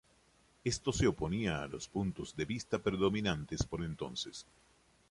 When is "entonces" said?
3.83-4.47